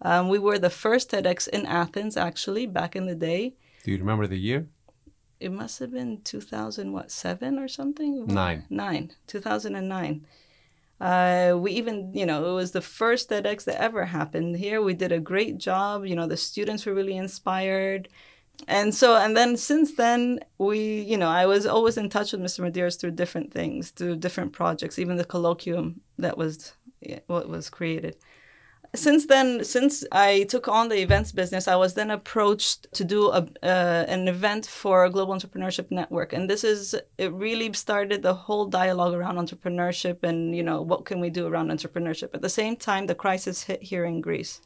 Um, 0.00 0.28
we 0.28 0.38
were 0.38 0.58
the 0.58 0.70
first 0.70 1.10
TEDx 1.10 1.46
in 1.48 1.66
Athens, 1.66 2.16
actually, 2.16 2.66
back 2.66 2.96
in 2.96 3.06
the 3.06 3.14
day. 3.14 3.54
Do 3.84 3.90
you 3.90 3.98
remember 3.98 4.26
the 4.26 4.38
year? 4.38 4.66
It 5.40 5.52
must 5.52 5.78
have 5.78 5.92
been 5.92 6.22
2000, 6.22 6.90
what, 6.92 7.10
seven 7.10 7.58
or 7.58 7.68
something? 7.68 8.26
Nine. 8.26 8.64
Nine, 8.70 9.12
2009. 9.26 10.26
Uh, 11.00 11.54
we 11.58 11.72
even, 11.72 12.14
you 12.14 12.24
know, 12.24 12.50
it 12.50 12.54
was 12.54 12.70
the 12.70 12.80
first 12.80 13.28
TEDx 13.28 13.64
that 13.64 13.80
ever 13.80 14.06
happened 14.06 14.56
here. 14.56 14.80
We 14.80 14.94
did 14.94 15.12
a 15.12 15.20
great 15.20 15.58
job. 15.58 16.06
You 16.06 16.16
know, 16.16 16.26
the 16.26 16.36
students 16.38 16.86
were 16.86 16.94
really 16.94 17.16
inspired 17.16 18.08
and 18.68 18.94
so 18.94 19.16
and 19.16 19.36
then 19.36 19.56
since 19.56 19.94
then 19.94 20.40
we 20.58 21.00
you 21.00 21.16
know 21.16 21.28
i 21.28 21.44
was 21.44 21.66
always 21.66 21.96
in 21.96 22.08
touch 22.08 22.32
with 22.32 22.40
mr 22.40 22.60
medeiros 22.60 22.98
through 22.98 23.10
different 23.10 23.52
things 23.52 23.90
through 23.90 24.16
different 24.16 24.52
projects 24.52 24.98
even 24.98 25.16
the 25.16 25.24
colloquium 25.24 25.96
that 26.18 26.38
was 26.38 26.74
what 27.26 27.48
was 27.48 27.68
created 27.68 28.16
since 28.94 29.26
then, 29.26 29.64
since 29.64 30.04
I 30.12 30.44
took 30.44 30.68
on 30.68 30.88
the 30.88 31.00
events 31.00 31.32
business, 31.32 31.66
I 31.66 31.74
was 31.74 31.94
then 31.94 32.10
approached 32.10 32.92
to 32.92 33.04
do 33.04 33.28
a, 33.30 33.46
uh, 33.62 34.04
an 34.06 34.28
event 34.28 34.66
for 34.66 35.08
Global 35.08 35.34
Entrepreneurship 35.34 35.90
Network, 35.90 36.32
and 36.32 36.48
this 36.48 36.62
is 36.62 36.94
it. 37.18 37.32
Really 37.32 37.72
started 37.72 38.22
the 38.22 38.34
whole 38.34 38.66
dialogue 38.66 39.14
around 39.14 39.36
entrepreneurship 39.36 40.22
and 40.22 40.56
you 40.56 40.62
know 40.62 40.80
what 40.80 41.04
can 41.04 41.18
we 41.18 41.28
do 41.28 41.46
around 41.46 41.70
entrepreneurship. 41.70 42.30
At 42.34 42.42
the 42.42 42.48
same 42.48 42.76
time, 42.76 43.06
the 43.06 43.14
crisis 43.14 43.64
hit 43.64 43.82
here 43.82 44.04
in 44.04 44.20
Greece, 44.20 44.60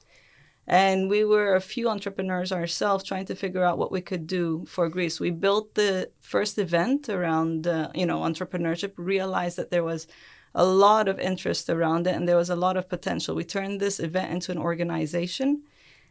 and 0.68 1.08
we 1.08 1.24
were 1.24 1.54
a 1.54 1.62
few 1.62 1.88
entrepreneurs 1.88 2.52
ourselves 2.52 3.02
trying 3.02 3.24
to 3.24 3.34
figure 3.34 3.64
out 3.64 3.78
what 3.78 3.90
we 3.90 4.02
could 4.02 4.26
do 4.26 4.66
for 4.68 4.90
Greece. 4.90 5.18
We 5.18 5.30
built 5.30 5.74
the 5.74 6.10
first 6.20 6.58
event 6.58 7.08
around 7.08 7.66
uh, 7.66 7.90
you 7.94 8.04
know 8.04 8.20
entrepreneurship. 8.20 8.92
Realized 8.96 9.56
that 9.56 9.70
there 9.70 9.82
was 9.82 10.06
a 10.54 10.64
lot 10.64 11.08
of 11.08 11.18
interest 11.18 11.70
around 11.70 12.06
it 12.06 12.14
and 12.14 12.28
there 12.28 12.36
was 12.36 12.50
a 12.50 12.56
lot 12.56 12.76
of 12.76 12.88
potential. 12.88 13.34
We 13.34 13.44
turned 13.44 13.80
this 13.80 13.98
event 13.98 14.30
into 14.30 14.52
an 14.52 14.58
organization, 14.58 15.62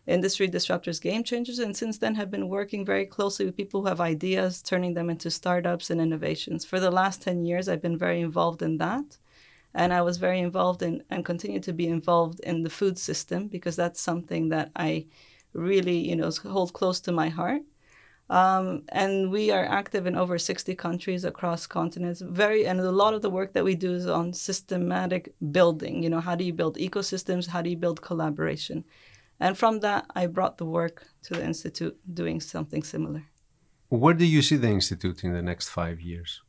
Industry 0.07 0.47
Disruptors 0.47 1.01
Game 1.01 1.23
Changers, 1.23 1.59
and 1.59 1.77
since 1.77 1.99
then 1.99 2.15
have 2.15 2.31
been 2.31 2.49
working 2.49 2.83
very 2.83 3.05
closely 3.05 3.45
with 3.45 3.57
people 3.57 3.81
who 3.81 3.87
have 3.87 4.01
ideas, 4.01 4.63
turning 4.63 4.95
them 4.95 5.09
into 5.09 5.29
startups 5.29 5.91
and 5.91 6.01
innovations. 6.01 6.65
For 6.65 6.79
the 6.79 6.91
last 6.91 7.21
10 7.21 7.45
years, 7.45 7.69
I've 7.69 7.81
been 7.81 7.97
very 7.97 8.21
involved 8.21 8.63
in 8.63 8.77
that. 8.77 9.17
And 9.77 9.93
I 9.93 10.01
was 10.01 10.17
very 10.17 10.39
involved 10.39 10.81
in 10.81 11.03
and 11.11 11.23
continue 11.23 11.59
to 11.59 11.71
be 11.71 11.87
involved 11.87 12.39
in 12.39 12.63
the 12.63 12.69
food 12.79 12.97
system 12.97 13.47
because 13.47 13.75
that's 13.75 14.01
something 14.01 14.49
that 14.49 14.71
I 14.75 15.05
really, 15.53 15.99
you 16.09 16.15
know, 16.15 16.31
hold 16.55 16.73
close 16.73 16.99
to 17.01 17.11
my 17.11 17.29
heart. 17.29 17.61
Um, 18.29 18.83
and 18.89 19.29
we 19.31 19.51
are 19.51 19.63
active 19.63 20.07
in 20.07 20.15
over 20.15 20.39
60 20.39 20.73
countries 20.75 21.23
across 21.25 21.67
continents. 21.67 22.21
Very, 22.21 22.65
and 22.65 22.79
a 22.79 22.91
lot 22.91 23.13
of 23.13 23.21
the 23.21 23.29
work 23.29 23.53
that 23.53 23.63
we 23.63 23.75
do 23.75 23.93
is 23.93 24.07
on 24.07 24.33
systematic 24.33 25.35
building. 25.51 26.01
You 26.01 26.09
know, 26.09 26.21
how 26.21 26.35
do 26.35 26.43
you 26.43 26.53
build 26.53 26.77
ecosystems? 26.77 27.47
How 27.47 27.61
do 27.61 27.69
you 27.69 27.77
build 27.77 28.01
collaboration? 28.01 28.83
And 29.39 29.55
from 29.55 29.79
that, 29.81 30.07
I 30.15 30.25
brought 30.25 30.57
the 30.57 30.65
work 30.65 31.05
to 31.25 31.35
the 31.35 31.45
institute, 31.45 31.95
doing 32.11 32.41
something 32.41 32.81
similar. 32.81 33.23
Where 33.89 34.15
do 34.15 34.25
you 34.25 34.41
see 34.41 34.57
the 34.57 34.69
institute 34.69 35.23
in 35.23 35.33
the 35.33 35.43
next 35.43 35.69
five 35.69 36.01
years? 36.01 36.41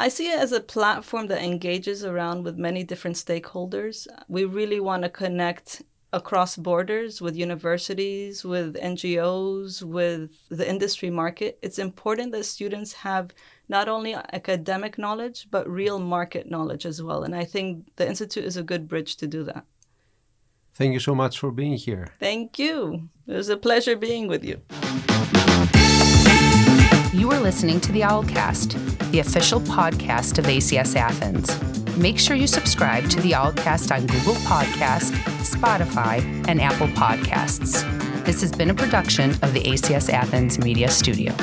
I 0.00 0.08
see 0.08 0.28
it 0.30 0.40
as 0.40 0.52
a 0.52 0.60
platform 0.60 1.26
that 1.26 1.42
engages 1.42 2.06
around 2.06 2.42
with 2.42 2.56
many 2.56 2.82
different 2.84 3.18
stakeholders. 3.18 4.06
We 4.28 4.46
really 4.46 4.80
want 4.80 5.02
to 5.02 5.10
connect 5.10 5.82
across 6.14 6.56
borders 6.56 7.20
with 7.20 7.36
universities, 7.36 8.42
with 8.42 8.76
NGOs, 8.76 9.82
with 9.82 10.48
the 10.48 10.66
industry 10.66 11.10
market. 11.10 11.58
It's 11.60 11.78
important 11.78 12.32
that 12.32 12.44
students 12.44 12.94
have 12.94 13.34
not 13.68 13.90
only 13.90 14.14
academic 14.14 14.96
knowledge, 14.96 15.48
but 15.50 15.68
real 15.68 15.98
market 15.98 16.50
knowledge 16.50 16.86
as 16.86 17.02
well. 17.02 17.22
And 17.22 17.36
I 17.36 17.44
think 17.44 17.94
the 17.96 18.08
Institute 18.08 18.44
is 18.44 18.56
a 18.56 18.62
good 18.62 18.88
bridge 18.88 19.16
to 19.16 19.26
do 19.26 19.44
that. 19.44 19.66
Thank 20.72 20.94
you 20.94 21.00
so 21.00 21.14
much 21.14 21.38
for 21.38 21.50
being 21.50 21.74
here. 21.74 22.08
Thank 22.18 22.58
you. 22.58 23.10
It 23.26 23.34
was 23.34 23.50
a 23.50 23.56
pleasure 23.58 23.96
being 23.96 24.28
with 24.28 24.46
you. 24.46 24.62
You 27.12 27.28
are 27.32 27.40
listening 27.40 27.80
to 27.80 27.90
the 27.90 28.02
Owlcast, 28.02 29.10
the 29.10 29.18
official 29.18 29.60
podcast 29.60 30.38
of 30.38 30.44
ACS 30.44 30.94
Athens. 30.94 31.50
Make 31.96 32.20
sure 32.20 32.36
you 32.36 32.46
subscribe 32.46 33.10
to 33.10 33.20
the 33.20 33.32
Owlcast 33.32 33.90
on 33.90 34.06
Google 34.06 34.34
Podcast, 34.44 35.10
Spotify, 35.42 36.22
and 36.46 36.60
Apple 36.60 36.86
Podcasts. 36.86 37.82
This 38.24 38.40
has 38.42 38.52
been 38.52 38.70
a 38.70 38.74
production 38.74 39.30
of 39.42 39.52
the 39.54 39.62
ACS 39.62 40.08
Athens 40.08 40.60
Media 40.60 40.88
Studio. 40.88 41.34